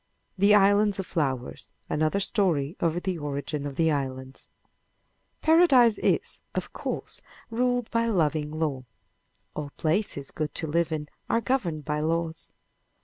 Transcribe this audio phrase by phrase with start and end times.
[0.35, 4.49] THE ISLANDS OF FLOWERS Another Story of the Origin of the Islands
[5.41, 8.85] Paradise is, of course, ruled by loving law.
[9.55, 12.51] All places good to live in are governed by laws.